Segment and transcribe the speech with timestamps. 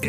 [0.00, 0.06] ሰላም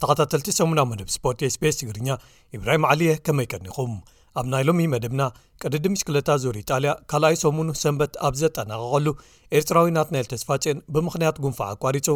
[0.00, 2.16] ተኸታተ8 መብ ስፖርት ስስ ትግርኛ
[2.56, 3.92] ኢብራሂም ዓሊየህ ከመይቀኒኹም
[4.38, 5.22] ኣብ ናይ ሎሚ መደብና
[5.62, 9.06] ቅድዲ ምሽክለታ ዞር ኢጣልያ ካልኣይ ሰሙኑ ሰንበት ኣብ ዘጠናቀቀሉ
[9.60, 12.08] ኤርትራዊ ናት ናይልተስፋጭን ብምኽንያት ጉንፋዕ ኣቋሪፁ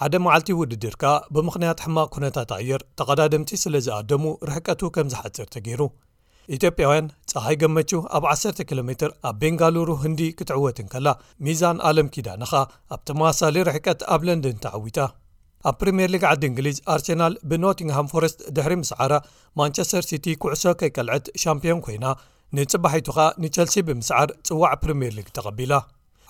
[0.00, 1.02] ሓደ መዓልቲ ውድድርካ
[1.34, 5.82] ብምኽንያት ሕማቅ ኩነታት ኣኣየር ተቐዳድምቲ ስለ ዝኣደሙ ርሕቀቱ ከም ዝሓፅር ተገይሩ
[6.56, 11.08] ኢትዮጵያውያን ፀሃይ ገመቹ ኣብ 1ሰ ኪሎ ሜር ኣብ ቤንጋሉሩ ህንዲ ክትዕወትንከላ
[11.46, 12.52] ሚዛን ኣለም ኪዳንኻ
[12.94, 14.98] ኣብ ተመዋሳሊ ርሕቀት ኣብ ለንደን ተዓዊጣ
[15.70, 19.12] ኣብ ፕሪምየር ሊግ ዓዲ እንግሊዝ ኣርሴናል ብኖቲንሃም ፎረስት ድሕሪ ምስዓራ
[19.60, 22.06] ማንቸስተር ሲቲ ኩዕሶ ከይቀልዐት ሻምፒዮን ኮይና
[22.58, 25.74] ንፅባሒቱኻ ንቸልሲ ብምስዓር ጽዋዕ ፕሪምየር ሊግ ተቐቢላ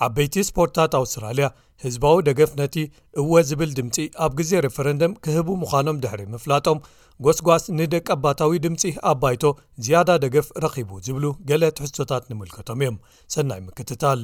[0.05, 1.47] ዓበይቲ ስፖርትታት ኣውስትራልያ
[1.85, 2.77] ህዝባዊ ደገፍ ነቲ
[3.21, 6.79] እወ ዝብል ድምፂ ኣብ ግዜ ሬፈረንደም ክህቡ ምዃኖም ድሕሪ ምፍላጦም
[7.25, 9.45] ጎስጓስ ንደቂ ኣባታዊ ድምፂ ኣ ባይቶ
[9.85, 12.97] ዝያዳ ደገፍ ረኺቡ ዝብሉ ገለ ትሕዝቶታት ንምልከቶም እዮም
[13.35, 14.23] ሰናይ ምክትታል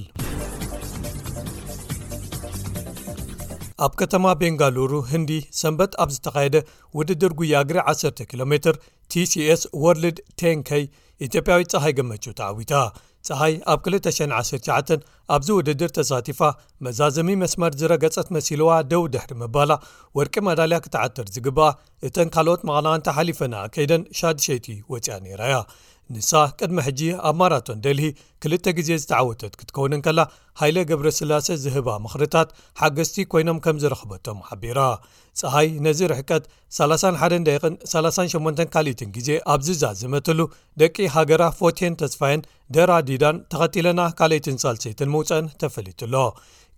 [3.85, 6.57] ኣብ ከተማ ቤንጋሉሩ ህንዲ ሰንበት ኣብ ዝተኻየደ
[6.99, 8.75] ውድድር ጉያግሪ 1ሰ ኪሎ ሜትር
[9.13, 10.85] tሲs ወርልድ ቴን ከይ
[11.27, 12.73] ኢትዮጵያዊት ፀሃይ ገመቹው ተዓዊታ
[13.29, 16.41] ፀሃይ ኣብ 219 ኣብዚ ውድድር ተሳቲፋ
[16.85, 19.71] መዛዘሚ መስመር ዝረገጸት መሲልዋ ደው ድሕሪ መባላ
[20.19, 21.69] ወርቂ መዳልያ ክትዓትር ዝግብኣ
[22.09, 25.57] እተን ካልኦት መቐናዋንታ ሓሊፈና ከይደን ሻዲ ሸይቲ ወፅያ ነይራያ
[26.15, 28.07] ንሳ ቅድሚ ሕጂ ኣብ ማራቶን ደልሂ
[28.43, 30.21] ክልተ ግዜ ዝተዓወተት ክትከውንን ከላ
[30.61, 32.49] ሃይለ ገብረ ስላሴ ዝህባ ምኽርታት
[32.81, 34.81] ሓገዝቲ ኮይኖም ከም ዝረኽበቶም ሓቢራ
[35.41, 36.45] ፀሃይ ነዚ ርሕቀት
[36.79, 40.39] 31 ዳን 38 ካልኢትን ግዜ ኣብ ዝዛዘመትሉ
[40.83, 42.43] ደቂ ሃገራ ፎን ተስፋየን
[42.77, 46.15] ደራ ዲዳን ተኸቲለና ካልእትን ሳልሰይትን ምውፅአን ተፈሊጡኣሎ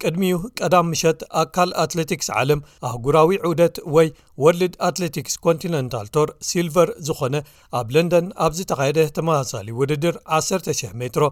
[0.08, 4.08] ቅድሚኡ ቀዳም ምሸት ኣካል ኣትለቲክስ ዓለም ኣህጉራዊ ዑደት ወይ
[4.44, 7.36] ወልድ ኣትለቲክስ ኮንቲነንታል ቶር ሲልቨር ዝኾነ
[7.78, 11.24] ኣብ ለንደን ኣብ ዝተኻየደ ተመሳሳሊ ውድድር 1,00 ሜትሮ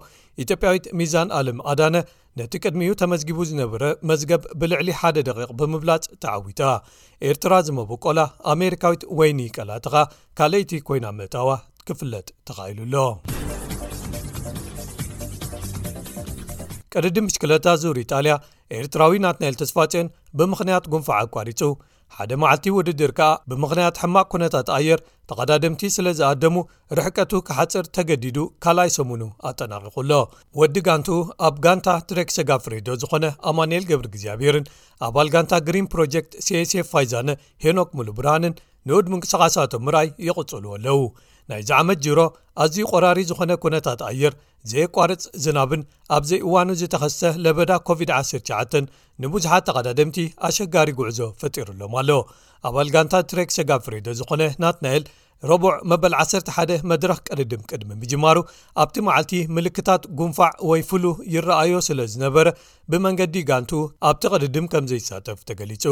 [0.44, 1.96] ኢትዮጵያዊት ሚዛን ኣለም ኣዳነ
[2.40, 6.60] ነቲ ቅድሚኡ ተመዝጊቡ ዝነበረ መዝገብ ብልዕሊ ሓደ ደቂቕ ብምብላፅ ተዓዊጣ
[7.30, 8.20] ኤርትራ ዝመብቆላ
[8.54, 9.94] ኣሜሪካዊት ወይኒቀላትኻ
[10.40, 11.48] ካልይቲ ኮይና ምእጣዋ
[11.88, 12.96] ክፍለጥ ተኻይሉሎ
[16.94, 18.32] ቅድዲ ምሽለታ ዙር ጣያ
[18.80, 20.06] ኤርትራዊ ናት ናኤል ተስፋጽን
[20.38, 21.60] ብምኽንያት ጉንፋዕ ኣቋሪጹ
[22.16, 25.00] ሓደ መዓልቲ ውድድር ከኣ ብምኽንያት ሕማቅ ኩነታት ኣየር
[25.30, 26.56] ተቐዳድምቲ ስለ ዝኣደሙ
[26.98, 30.10] ርሕቀቱ ክሓፅር ተገዲዱ ካልኣይ ሰሙኑ ኣጠናቂቑኣሎ
[30.60, 34.68] ወዲ ጋንቱኡ ኣብ ጋንታ ትሬክሰጋፍሬዶ ዝኾነ ኣማንኤል ገብሪ እግዚኣብሄርን
[35.08, 37.28] ኣባል ጋንታ ግሪን ፕሮጀክት cስ ፋይዛነ
[37.66, 38.56] ሄኖክ ሙሉብራንን
[38.90, 41.00] ንወድ ምንቅስቓሳት ምራይ ይቕጽሉዎ ኣለው
[41.50, 42.18] ናይዚ ዓመት ጅሮ
[42.62, 44.34] ኣዝዩ ቆራሪ ዝኾነ ኩነታት ኣየር
[44.70, 45.80] ዘየቋርፅ ዝናብን
[46.16, 48.76] ኣብዘይእዋኑ ዝተኸስሰ ለበዳ ኮቪድ-19
[49.22, 52.10] ንብዙሓት ተቐዳድምቲ ኣሸጋሪ ጉዕዞ ፈጢሩሎም ኣሎ
[52.68, 55.04] ኣባል ጋንታ ትሬክ ሰጋ ፍሬዶ ዝኾነ ናት ናኤል
[55.50, 58.36] ረቡዕ መበል 11 መድረኽ ቅድድም ቅድሚ ምጅማሩ
[58.82, 61.04] ኣብቲ መዓልቲ ምልክታት ጉንፋዕ ወይ ፍሉ
[61.34, 62.48] ይረኣዮ ስለ ዝነበረ
[62.92, 63.72] ብመንገዲ ጋንቱ
[64.10, 65.84] ኣብቲ ቐድድም ከም ዘይሳተፍ ተገሊጹ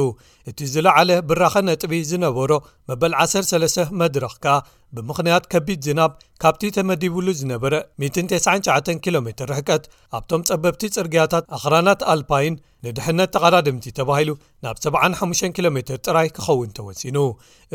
[0.50, 2.50] እቲ ዝለዓለ ብራኸ ነጥቢ ዝነበሮ
[2.92, 4.56] መበል 13 መድረኽ ከኣ
[4.96, 6.12] ብምኽንያት ከቢድ ዝናብ
[6.42, 7.74] ካብቲ ተመዲብሉ ዝነበረ
[8.04, 9.84] 199 ኪ ሜ ርሕቀት
[10.18, 12.54] ኣብቶም ጸበብቲ ጽርግያታት ኣኽራናት ኣልፓይን
[12.86, 14.30] ንድሕነት ተቐዳድምቲ ተባሂሉ
[14.66, 17.18] ናብ 75 ኪ ሜ ጥራይ ክኸውን ተወሲኑ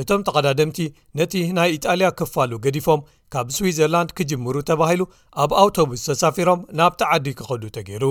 [0.04, 0.80] እቶም ተቐዳድምቲ
[1.20, 3.06] ነቲ ናይ ኢጣልያ ክፋሉ ገዲፎም
[3.36, 5.04] ካብ ስዊትዘርላንድ ክጅምሩ ተባሂሉ
[5.44, 8.06] ኣብ ኣውቶቡስ ተሳፊሮም ናብቲ ዓዲ ክኸዱ ተገይሩ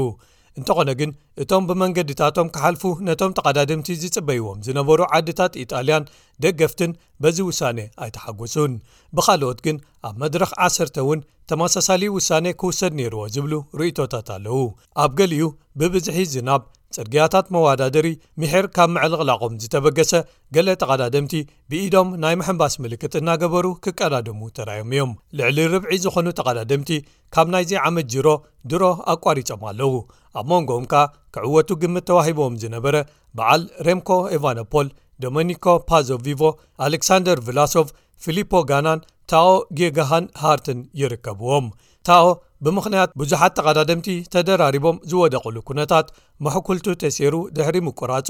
[0.59, 1.10] እንተኾነ ግን
[1.42, 6.09] እቶም ብመንገዲታቶም ክሓልፉ ነቶም ተቐዳድምቲ ዝጽበይዎም ዝነበሩ ዓድታት ኢጣልያን
[6.44, 6.92] ደገፍትን
[7.22, 8.72] በዚ ውሳነ ኣይተሓጐሱን
[9.19, 9.78] ብኻልኦት ግን
[10.09, 11.20] ኣብ መድረኽ 1ሰተ እውን
[11.50, 14.60] ተመሳሳሊ ውሳኔ ክውሰድ ነይርዎ ዝብሉ ርእይቶታት ኣለዉ
[15.03, 15.47] ኣብ ገሊኡ
[15.81, 16.62] ብብዙሒ ዝናብ
[16.94, 18.09] ጽድግያታት መዋዳደሪ
[18.41, 20.12] ምሕር ካብ መዕልቕላቆም ዝተበገሰ
[20.55, 21.32] ገሌ ጠቓዳደምቲ
[21.71, 26.91] ብኢዶም ናይ መሐንባስ ምልክት እናገበሩ ክቀዳድሙ ተራዮም እዮም ልዕሊ ርብዒ ዝኾኑ ተቓዳደምቲ
[27.37, 28.28] ካብ ናይዚ ዓመት ጅሮ
[28.72, 28.82] ድሮ
[29.15, 29.93] ኣቋሪፆም ኣለዉ
[30.41, 31.03] ኣብ መንጎም ከኣ
[31.37, 32.96] ክዕወቱ ግምት ተዋሂቦዎም ዝነበረ
[33.38, 34.88] በዓል ሬምኮ ኢቫኖፖል
[35.25, 36.41] ዶሞኒኮ ፓዞቪቮ
[36.87, 37.88] ኣሌክሳንደር ቭላሶቭ
[38.25, 39.00] ፊልፖ ጋናን
[39.32, 41.67] ታኦ ጌጋሃን ሃርትን ይርከብዎም
[42.06, 42.25] ታኦ
[42.65, 46.06] ብምኽንያት ብዙሓት ተቐዳደምቲ ተደራሪቦም ዝወደቕሉ ኩነታት
[46.44, 48.29] መሕኩልቱ ተሴሩ ድሕሪ ምቁራፁ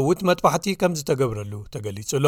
[0.00, 2.26] ዕውት መጥባሕቲ ከም ዝተገብረሉ ተገሊጹሎ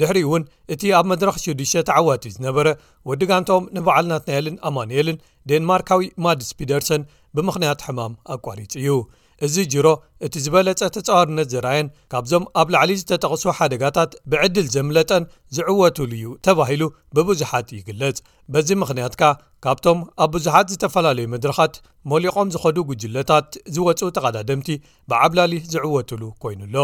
[0.00, 0.44] ድሕሪ እውን
[0.74, 2.68] እቲ ኣብ መድረኽ 6 ተዓዋት ዝነበረ
[3.10, 5.22] ወዲጋንቶኦም ንበዓል ናት ናኤልን ኣማንኤልን
[5.52, 7.04] ዴንማርካዊ ማድስፒደርሰን
[7.36, 8.90] ብምኽንያት ሕማም ኣቋሪፅ እዩ
[9.46, 9.86] እዚ ጅሮ
[10.26, 15.24] እቲ ዝበለጸ ተጻዋርነት ዝረኣየን ካብዞም ኣብ ላዕሊ ዝተጠቕሱ ሓደጋታት ብዕድል ዘምለጠን
[15.56, 16.82] ዝዕወቱሉ እዩ ተባሂሉ
[17.18, 18.18] ብብዙሓት ይግለጽ
[18.54, 19.30] በዚ ምኽንያት ከ
[19.66, 21.74] ካብቶም ኣብ ብዙሓት ዝተፈላለዩ መድረኻት
[22.12, 23.48] ሞሊቖም ዝኸዱ ጉጅለታት
[23.78, 24.68] ዝወፁኡ ተቐዳደምቲ
[25.12, 26.76] ብዓብላሊ ዝዕወቱሉ ኮይኑ ኣሎ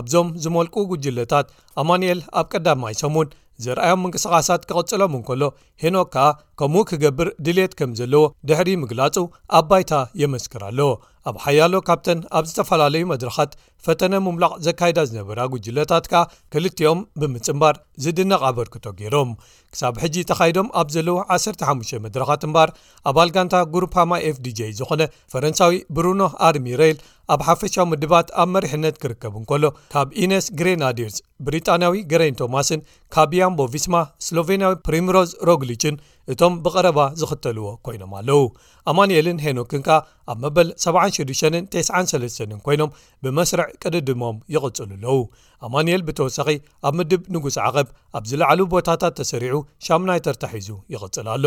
[0.00, 1.46] ኣብዞም ዝመልቁ ጕጅለታት
[1.82, 3.30] ኣማንኤል ኣብ ቀዳማይሶሙን
[3.64, 5.42] ዘርኣዮም ምንቅስቓሳት ክቕጽሎም እንከሎ
[5.82, 6.26] ሂኖ ከኣ
[6.58, 9.16] ከምኡ ክገብር ድሌት ከም ዘለዎ ድሕሪ ምግላጹ
[9.60, 10.80] ኣባይታ የመስክር ኣለ
[11.24, 13.54] اب حیالو کاپتن ابد تفلالو مدرخط
[13.86, 16.20] ፈተነ ምምላቕ ዘካይዳ ዝነበራ ጉጅለታት ከኣ
[16.52, 17.74] ክልቲኦም ብምፅምባር
[18.04, 19.30] ዝድነቕ ኣበርክቶ ገይሮም
[19.74, 22.70] ክሳብ ሕጂ ተኻይዶም ኣብ ዘለዉ 15 መድረኻት እምባር
[23.10, 25.02] ኣብ ኣልጋንታ ጉሩፓማ ኤፍdj ዝኾነ
[25.34, 26.98] ፈረንሳዊ ብሩኖ ኣርሚ ረል
[27.32, 32.80] ኣብ ሓፈሻዊ ምድባት ኣብ መሪሕነት ክርከብን ከሎ ካብ ኢነስ ግሬናዲርስ ብሪጣናያዊ ግሬን ቶማስን
[33.14, 33.94] ካብ ያምቦ ቪስማ
[34.26, 35.94] ስሎቬንያዊ ፕሪምሮዝ ሮግሊችን
[36.32, 38.42] እቶም ብቐረባ ዝኽተልዎ ኮይኖም ኣለው
[38.90, 39.98] ኣማንኤልን ሄኖክን ከኣ
[40.32, 42.92] ኣብ መበል 7693 ኮይኖም
[43.24, 45.18] ብመስርዕ ቅድድሞም ይቕፅል ኣለው
[45.66, 46.48] ኣማንኤል ብተወሳኺ
[46.88, 47.88] ኣብ ምድብ ንጉስ ዓቐብ
[48.18, 51.46] ኣብ ዝለዓሉ ቦታታት ተሰሪዑ ሻሙናይ ተርታሒዙ ይቕፅል ኣሎ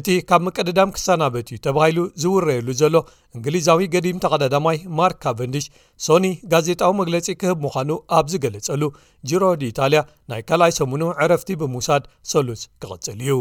[0.00, 2.94] እቲ ካብ መቀድዳም ክሳናበት እዩ ተባሂሉ ዝውረየሉ ዘሎ
[3.36, 5.66] እንግሊዛዊ ገዲም ተቐዳዳማይ ማርክ ካቨንድሽ
[6.08, 8.82] ሶኒ ጋዜጣዊ መግለፂ ክህብ ምዃኑ ኣብ ዝገለጸሉ
[9.30, 10.02] ጅሮድ ኢታልያ
[10.32, 12.04] ናይ ካልኣይ ሰሙኑ ዕረፍቲ ብምውሳድ
[12.34, 13.32] ሰሉስ ክቕፅል እዩ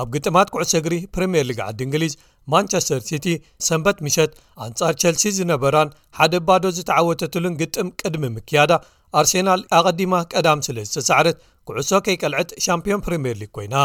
[0.00, 2.12] ኣብ ግጥማት ኩዕሰ እግሪ ፕሪምየር ሊግ ዓዲ እንግሊዝ
[2.52, 3.26] ማንቸስተር ሲቲ
[3.68, 4.32] ሰንበት ምሸት
[4.66, 8.70] ኣንጻር ቸልሲ ዝነበራን ሓደ ባዶ ዝተዓወተትሉን ግጥም ቅድሚ ምክያዳ
[9.20, 11.38] ኣርሴናል ኣቀዲማ ቀዳም ስለዝተሰዕረት
[11.68, 13.76] ኩዕሶ ከይቀልዐት ሻምፒን ፕሪምር ሊግ ኮይና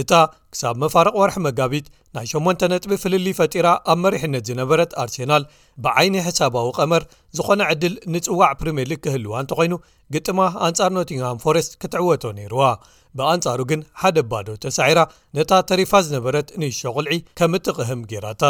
[0.00, 0.12] እታ
[0.52, 1.86] ክሳብ መፋርቅ ወርሒ መጋቢት
[2.16, 5.44] ናይ 8 ነጥቢ ፍልሊ ፈጢራ ኣብ መሪሕነት ዝነበረት ኣርሴናል
[5.84, 7.04] ብዓይኒ ሕሳባዊ ቀመር
[7.36, 9.74] ዝኾነ ዕድል ንፅዋዕ ፕሪምር ሊግ ክህልዋ እንተ ኮይኑ
[10.16, 12.64] ግጥማ ኣንጻር ኖቲንግሃም ፎረስት ክትዕወቶ ነይርዋ
[13.18, 15.00] ብኣንጻሩ ግን ሓደ ኣባዶ ተሳዒራ
[15.38, 18.44] ነታ ተሪፋ ዝነበረት ንሾቕልዒ ከም እትቕህም ጌይራእታ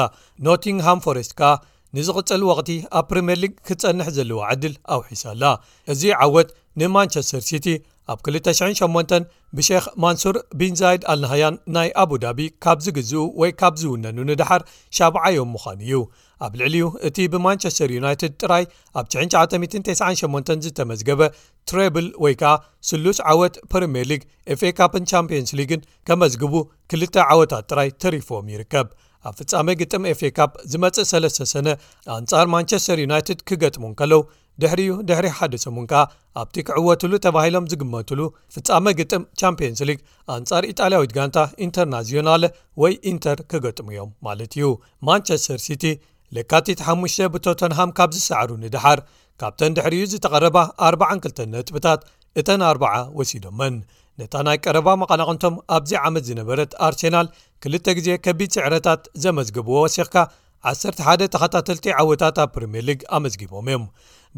[0.49, 1.53] ኖቲንግሃም ፎሬስት ከኣ
[1.97, 5.45] ንዝቕጽል ወቕቲ ኣብ ፕሪምየር ሊግ ክትጸንሕ ዘለዎ ዓድል ኣውሒሳኣላ
[5.93, 6.51] እዚ ዓወት
[6.81, 7.67] ንማንቸስተር ሲቲ
[8.13, 9.13] ኣብ 28
[9.57, 14.63] ብሼክ ማንሱር ቢን ዛይድ ኣልናሃያን ናይ ኣቡዳቢ ካብ ዝግዝኡ ወይ ካብ ዝውነኑ ንድሓር
[14.99, 16.01] 7ብ0ዮም ምዃኑ እዩ
[16.45, 18.65] ኣብ ልዕሊ ዩ እቲ ብማንቸስተር ዩናይትድ ጥራይ
[19.01, 21.21] ኣብ 9998 ዝተመዝገበ
[21.71, 22.55] ትሬብል ወይ ከኣ
[22.91, 24.23] ስሉስ ዓወት ፕሪምየር ሊግ
[24.55, 26.55] ኤፌኤካፕን ቻምፕንስ ሊግን ከመዝግቡ
[26.93, 28.89] ክልተ ዓወታት ጥራይ ተሪፎዎም ይርከብ
[29.29, 31.69] ኣብ ፍጻመ ግጥም ኤፌካፕ ዝመጽእ ሰለስተ ሰነ
[32.17, 34.23] ኣንጻር ማንቸስተር ዩናይትድ ክገጥሙን ከለው
[34.63, 36.01] ድሕሪዩ ድሕሪ ሓደ ሰሙን ከኣ
[36.41, 38.21] ኣብቲ ክዕወትሉ ተባሂሎም ዝግመቱሉ
[38.55, 40.01] ፍጻመ ግጥም ቻምፕዮንስ ሊግ
[40.37, 42.45] ኣንጻር ኢጣልያዊት ጋንታ ኢንተርናዝዮናለ
[42.83, 44.67] ወይ ኢንተር ክገጥሙ እዮም ማለት እዩ
[45.09, 45.85] ማንቸስተር ሲቲ
[46.37, 49.01] ልካቲት5 ብቶተንሃም ካብ ዝሰዕሩ ኒድሓር
[49.43, 50.59] ካብተን ድሕሪዩ ዝተቐረባ
[50.91, 52.03] 402ልተ ነጥብታት
[52.41, 53.75] እተን 40 ወሲዶመን
[54.25, 57.27] እታ ናይ ቀረባ መቐናቕንቶም ኣብዚ ዓመት ዝነበረት ኣርሴናል
[57.75, 60.17] 2ል ግዜ ከቢድ ስዕረታት ዘመዝግብዎ ወሲኽካ
[60.73, 63.85] 11 ተኸታተልቲ ዓወታት ኣብ ፕሪምየር ሊግ ኣመዝጊቦም እዮም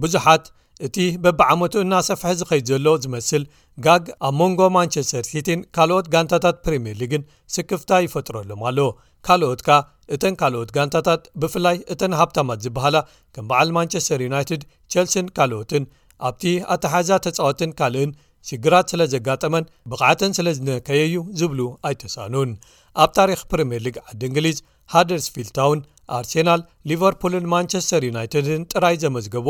[0.03, 0.45] ብዙሓት
[0.87, 3.43] እቲ በብዓመቱ እናሰፋሒ ዝኸይድ ዘሎ ዝመስል
[3.85, 7.23] ጋግ ኣብ መንጎ ማንቸስተር ሲቲን ካልኦት ጋንታታት ፕሪምየር ሊግን
[7.57, 8.79] ስክፍታ ይፈጥረሎም ኣለ
[9.27, 9.69] ካልኦትካ
[10.15, 12.97] እተን ካልኦት ጋንታታት ብፍላይ እተን ሃብታማት ዝበሃላ
[13.37, 14.63] ከም በዓል ማንቸስተር ዩናይትድ
[14.95, 15.85] ቸልሲን ካልኦትን
[16.29, 16.45] ኣብቲ
[16.75, 18.11] ኣታሓዛ ተፃወትን ካልእን
[18.49, 22.51] ሽግራት ስለ ዘጋጠመን ብቕዓተን ስለዝነከየዩ ዝብሉ ኣይተሳኑን
[23.03, 24.59] ኣብ ታሪክ ፕሪምር ሊግ ዓዲ እንግሊዝ
[24.95, 25.81] ሃደርስፊልታውን
[26.17, 29.47] ኣርሴናል ሊቨርፑልን ማንቸስተር ዩናይትድን ጥራይ ዘመዝገብ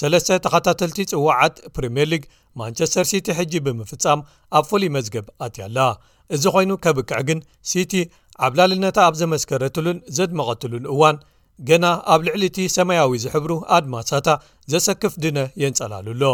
[0.00, 2.24] 3ስተ ተኸታተልቲ ጽዋዓት ፕሪምየር ሊግ
[2.60, 4.20] ማንቸስተር ሲቲ ሕጂ ብምፍጻም
[4.58, 5.78] ኣብ ፍሉይ መዝገብ ኣትያላ
[6.36, 7.40] እዚ ኮይኑ ከብክዕ ግን
[7.70, 7.92] ሲቲ
[8.46, 11.18] ዓብ ላልነታ ኣብ ዘመስከረትሉን ዘድመቐትሉን እዋን
[11.68, 14.28] ገና ኣብ ልዕሊ እቲ ሰማያዊ ዝሕብሩ ኣድማሳታ
[14.72, 16.24] ዘሰክፍ ድነ የንጸላሉሎ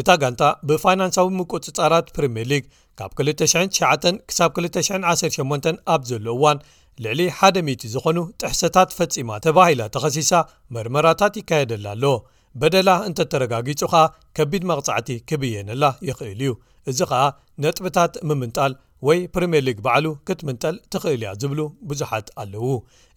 [0.00, 2.64] እታ ጋንታ ብፋይናንሳዊ ምቁፅጻራት ፕሪምየር ሊግ
[2.98, 6.58] ካብ 29 ሳ 218 ኣብ ዘሎ እዋን
[7.04, 10.32] ልዕሊ ሓደ 0ት ዝኾኑ ጥሕሰታት ፈጺማ ተባሂላ ተኸሲሳ
[10.76, 12.14] መርመራታት ይካየደላ ኣለዎ
[12.62, 14.02] በደላ እንተ ተረጋጊጹ ኸኣ
[14.38, 16.50] ከቢድ መቕጻዕቲ ክብየነላ ይኽእል እዩ
[16.90, 17.22] እዚ ኸዓ
[17.64, 18.72] ነጥብታት ምምንጣል
[19.06, 22.64] ወይ ፕሪምየርሊግ በዕሉ ክትምንጠል ትኽእል ያ ዝብሉ ብዙሓት ኣለዉ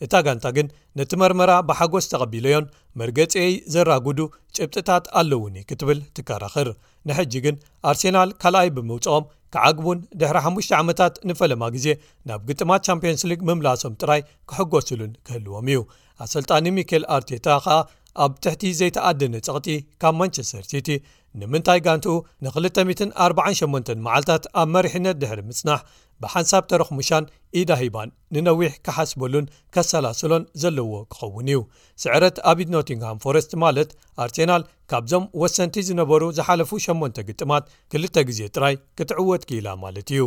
[0.06, 0.68] እታ ጋንታ ግን
[1.00, 2.65] ነቲ መርመራ ብሓጎስ ተቐቢሉዮን
[3.00, 4.22] መርገፂይ ዘራግዱ
[4.58, 6.70] ጭብጥታት ኣለውኒ ክትብል ትከራኽር
[7.10, 7.58] ንሕጂ ግን
[7.92, 11.88] ኣርሴናል ካልኣይ ብምውፅኦም ከዓግቡን ድሕሪ 5ሽ ዓመታት ንፈለማ ግዜ
[12.30, 15.82] ናብ ግጥማት ቻምፕዮንስሊግ ምምላሶም ጥራይ ክሕጎስሉን ክህልዎም እዩ
[16.24, 17.77] ኣሰልጣኒ ሚኬል ኣርቴታ ከኣ
[18.24, 19.68] ኣብ ትሕቲ ዘይተኣደነ ጸቕጢ
[20.02, 20.90] ካብ ማንቸስተር ሲቲ
[21.40, 22.14] ንምንታይ ጋንትኡ
[22.46, 25.82] ን2048 መዓልትታት ኣብ መሪሕነት ድሕሪ ምጽናሕ
[26.24, 27.24] ብሓንሳብ ተረክ ሙሻን
[27.60, 31.60] ኢዳሂባን ንነዊሕ ክሓስበሉን ከሰላስሎን ዘለዎ ክኸውን እዩ
[32.04, 33.90] ስዕረት ኣብኢድ ኖቲንግሃም ፎረስት ማለት
[34.26, 40.24] ኣርሴናል ካብዞም ወሰንቲ ዝነበሩ ዝሓለፉ 8ንተ ግጥማት ክል ግዜ ጥራይ ክትዕወት ክኢላ ማለት እዩ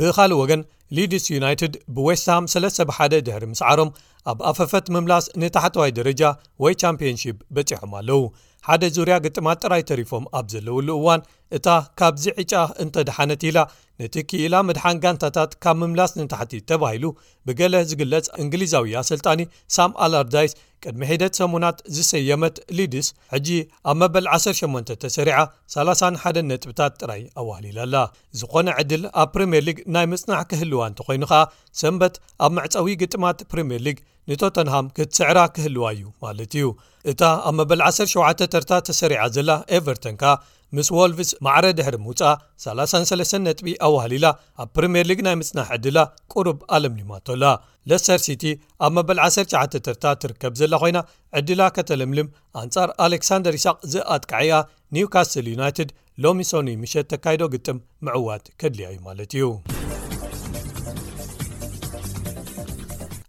[0.00, 0.60] ብኻሊእ ወገን
[0.96, 3.90] ሊድስ ዩናይትድ ብዌስትሃም ስለሰብ1ደ ድሕሪ ምስ ዓሮም
[4.32, 6.22] ኣብ ኣፈፈት ምምላስ ንታሕተዋይ ደረጃ
[6.62, 8.20] ወይ ቻምፕዮን ሺፕ በፂሖም ኣለው
[8.66, 11.22] ሓደ ዙርያ ግጥማት ጥራይ ተሪፎም ኣብ ዘለውሉ እዋን
[11.56, 11.66] እታ
[12.00, 12.52] ካብዚ ዕጫ
[12.84, 13.58] እንተደሓነት ኢላ
[14.02, 17.04] ነቲ ክኢላ ምድሓን ጋንታታት ካብ ምምላስ ንታሕቲ ተባሂሉ
[17.48, 19.40] ብገለ ዝግለጽ እንግሊዛዊ ስልጣኒ
[19.76, 20.54] ሳም ኣለርዳይስ
[20.88, 23.48] ቅድሚ ሒደት ሰሙናት ዝሰየመት ሊድስ ሕጂ
[23.90, 25.36] ኣብ መበል 18 ተሰሪዓ
[25.76, 27.96] 31 ነጥብታት ጥራይ ኣዋህሊላኣላ
[28.40, 31.42] ዝኾነ ዕድል ኣብ ፕሪምየር ሊግ ናይ ምጽናዕ ክህልዋ እንተ ኮይኑ ኸኣ
[31.82, 32.14] ሰንበት
[32.46, 33.98] ኣብ መዕፀዊ ግጥማት ፕሪምየር ሊግ
[34.30, 36.66] ንቶተንሃም ክትስዕራ ክህልዋ እዩ ማለት እዩ
[37.12, 40.36] እታ ኣብ መበል 17ተርታ ተሰሪዓ ዘላ ኤቨርተን ካ
[40.76, 44.26] ምስ ዎልቭስ ማዕረ ድሕሪ ምውፃእ 33 ነጥቢ ኣዋሃሊላ
[44.62, 45.98] ኣብ ፕሪምየር ሊግ ናይ ምጽናሕ ዕድላ
[46.32, 47.44] ቁሩብ ኣለምሊማተላ
[47.90, 48.44] ለስተር ሲቲ
[48.86, 51.00] ኣብ መበል 19 ተርታ ትርከብ ዘላ ኮይና
[51.40, 52.28] ዕድላ ከተለምልም
[52.62, 54.58] ኣንጻር ኣሌክሳንደር ይስቅ ዚኣትቃዓያ
[54.96, 55.90] ኒውካስትል ዩናይትድ
[56.24, 57.78] ሎሚሶኒ ምሸት ተካይዶ ግጥም
[58.08, 59.44] ምዕዋት ከድልያ እዩ ማለት እዩ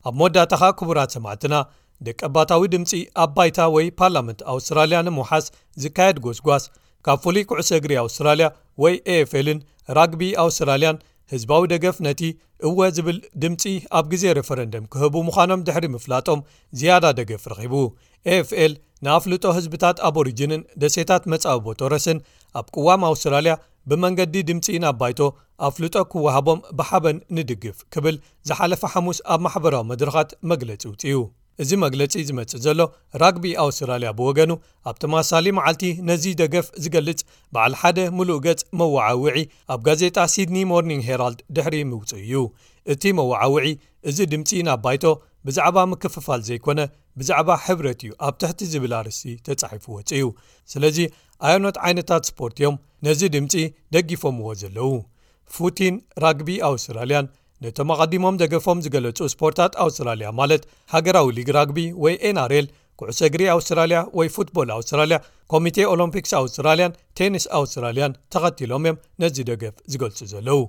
[0.07, 1.55] ኣብ መወዳታ ኻ ክቡራት ሰማዕትና
[2.07, 2.91] ደቀ ባታዊ ድምፂ
[3.23, 5.45] ኣ ባይታ ወይ ፓርላመንት ኣውስትራልያ ንምውሓስ
[5.83, 6.63] ዝካየድ ጎስጓስ
[7.05, 8.45] ካብ ፍሉይ ኩዕሶ እግሪ ኣውስትራልያ
[8.83, 9.59] ወይ ኤፍልን
[9.97, 10.97] ራግቢ ኣውስትራልያን
[11.31, 12.21] ህዝባዊ ደገፍ ነቲ
[12.67, 13.63] እወ ዝብል ድምፂ
[13.99, 16.41] ኣብ ግዜ ረፈረንድም ክህቡ ምዃኖም ድሕሪ ምፍላጦም
[16.79, 17.73] ዝያዳ ደገፍ ረኺቡ
[18.37, 18.73] ኤfል
[19.05, 22.19] ንኣፍልጦ ህዝብታት ኣብ ሪጅንን ደሴታት መፃብቦ ቶረስን
[22.61, 23.55] ኣብ ቅዋም ኣውስትራልያ
[23.91, 25.19] ብመንገዲ ድምፂ ንብ ባይቶ
[25.69, 28.17] ኣፍልጦ ክወሃቦም ብሓበን ንድግፍ ክብል
[28.49, 31.19] ዝሓለፈ ሓሙስ ኣብ ማሕበራዊ መድረኻት መግለፂ ውፅኡ
[31.63, 32.79] እዚ መግለጺ ዝመጽእ ዘሎ
[33.21, 34.51] ራግቢ ኣውስትራልያ ብወገኑ
[34.91, 37.21] ኣብቶማሳሊ መዓልቲ ነዚ ደገፍ ዝገልጽ
[37.53, 39.37] በዓል ሓደ ሙሉእ ገጽ መዋዓውዒ
[39.73, 42.41] ኣብ ጋዜጣ ሲድኒ ሞርኒንግ ሄራልድ ድሕሪ ምውፅእ እዩ
[42.95, 43.67] እቲ መዋዓውዒ
[44.11, 45.05] እዚ ድምፂ ናብ ባይቶ
[45.47, 46.79] ብዛዕባ ምክፍፋል ዘይኮነ
[47.19, 50.25] ብዛዕባ ሕብረት እዩ ኣብ ትሕቲ ዝብል ኣርስሲ ተጻሒፍወፅእዩ
[50.73, 50.97] ስለዚ
[51.47, 53.53] ኣየኖት ዓይነታት ስፖርቲ እዮም ነዚ ድምፂ
[53.95, 54.91] ደጊፎምዎ ዘለዉ
[55.55, 57.25] ፉቲን ራግቢ ኣውስትራልያን
[57.63, 62.67] ነቶም ኣቐዲሞም ደገፎም ዝገለጹ ስፖርታት ኣውስትራልያ ማለት ሃገራዊ ሊግ ራግቢ ወይ ኤንርኤል
[62.99, 65.17] ኩዕሰግሪ ኣውስትራልያ ወይ ፉትቦል ኣውስትራልያ
[65.53, 70.59] ኮሚቴ ኦሎምፒክስ ኣውስትራልያን ቴኒስ ኣውስትራልያን ተኸቲሎም እዮም ነዚ ደገፍ ዝገልጹ ዘለው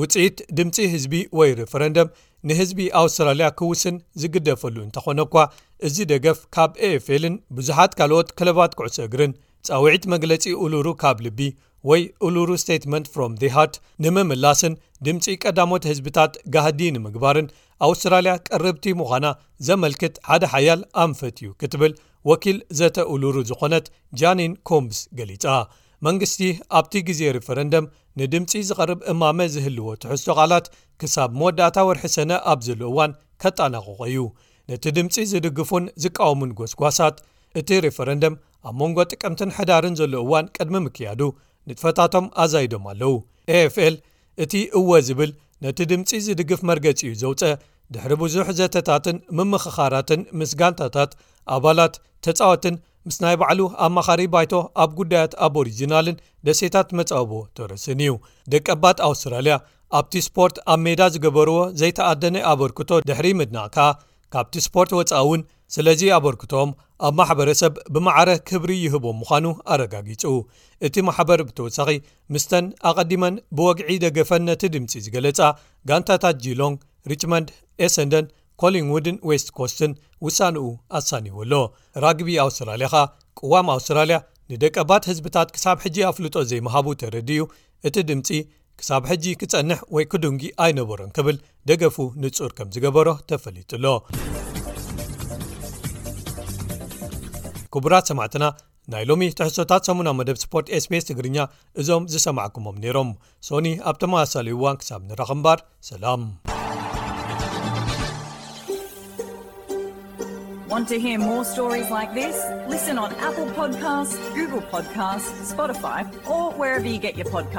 [0.00, 2.08] ውፅኢት ድምፂ ህዝቢ ወይ ሪፈረንደም
[2.48, 5.44] ንህዝቢ ኣውስትራልያ ክውስን ዝግደፈሉ እንተኾነ ኳ
[5.86, 9.32] እዚ ደገፍ ካብ ኤፍልን ብዙሓት ካልኦት ክለባት ኩዕሰግሪን
[9.68, 11.38] ፀውዒት መግለፂ ኡሉሩ ካብ ልቢ
[11.88, 14.74] ወይ እሉሩ ስቴትመንት ፍሮም ዴ ሃርት ንምምላስን
[15.06, 17.48] ድምፂ ቀዳሞት ህዝብታት ጋህዲንምግባርን
[17.86, 19.26] ኣውስትራልያ ቀርብቲ ምዃና
[19.68, 21.92] ዘመልክት ሓደ ሓያል ኣንፈት እዩ ክትብል
[22.30, 23.86] ወኪል ዘተ እሉሩ ዝኾነት
[24.20, 25.44] ጃኒን ኮምፕስ ገሊጻ
[26.06, 26.40] መንግስቲ
[26.78, 27.84] ኣብቲ ግዜ ሪፈረንደም
[28.20, 30.66] ንድምፂ ዝቐርብ እማመ ዝህልዎ ትሕሶ ቓላት
[31.00, 34.20] ክሳብ መወዳእታ ወርሒ ሰነ ኣብ ዘሎ እዋን ከጠናቕቀ እዩ
[34.70, 37.16] ነቲ ድምፂ ዝድግፉን ዝቃወሙን ጎስጓሳት
[37.60, 38.34] እቲ ሪፈረንድም
[38.68, 41.20] ኣብ መንጎ ጥቅምትን ሕዳርን ዘሎ እዋን ቅድሚ ምክያዱ
[41.70, 43.14] ንጥፈታቶም ኣዘይዶም ኣለው
[43.58, 43.94] ኤፍል
[44.44, 45.30] እቲ እወ ዝብል
[45.64, 47.54] ነቲ ድምፂ ዝድግፍ መርገፂ እዩ ዘውፀእ
[47.94, 51.12] ድሕሪ ብዙሕ ዘተታትን ምምኽኻራትን ምስ ጋንታታት
[51.56, 51.94] ኣባላት
[52.24, 52.76] ተፃወትን
[53.08, 58.12] ምስ ናይ ባዕሉ ኣ መኻሪ ባይቶ ኣብ ጉዳያት ኣብ ሪጅናልን ደሴይታት መፃበቦ ተርስን እዩ
[58.54, 59.56] ደቀባት ኣውስትራልያ
[59.98, 63.88] ኣብቲ ስፖርት ኣብ ሜዳ ዝገበርዎ ዘይተኣደነ ኣበርክቶ ድሕሪ ምድናእ ከኣ
[64.34, 65.42] ካብቲ ስፖርት ወፃኢ እውን
[65.74, 66.70] ስለዚ ኣበርክቶኦም
[67.06, 70.22] ኣብ ማሕበረሰብ ብማዕረ ክብሪ ይህቦ ምዃኑ ኣረጋጊጹ
[70.86, 71.90] እቲ ማሕበር ብተወሳኺ
[72.34, 75.40] ምስተን ኣቐዲመን ብወግዒ ደገፈን ነቲ ድምፂ ዝገለፃ
[75.90, 76.76] ጋንታታት ጂሎንግ
[77.12, 77.48] ሪችማንድ
[77.86, 78.26] ኤሰንደን
[78.62, 79.92] ኮሊንውድን ወስት ኮስትን
[80.26, 80.66] ውሳንኡ
[80.98, 81.52] ኣሳኒውሎ
[82.04, 83.02] ራግቢ ኣውስትራልያ ከ
[83.40, 84.18] ቅዋም ኣውስትራልያ
[84.52, 87.42] ንደቀ ባት ህዝብታት ክሳብ ሕጂ ኣፍልጦ ዘይምሃቡ ተረድእዩ
[87.88, 88.28] እቲ ድምፂ
[88.80, 91.36] ክሳብ ሕጂ ክፀንሕ ወይ ክዱንጊ ኣይነበሮን ክብል
[91.70, 93.84] ደገፉ ንጹር ከም ዝገበሮ ተፈሊጡሎ
[97.76, 98.44] ክቡራት ሰማዕትና
[98.92, 101.36] ናይ ሎሚ ትሕሶታት ሰሙና መደብ ስፖርት ስpስ ትግርኛ
[101.80, 103.10] እዞም ዝሰማዓኩሞም ነይሮም
[103.48, 105.60] ሶኒ ኣብ ተመሰለይዋን ክሳብ ንረኽምባር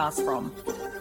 [0.01, 0.96] ሰላም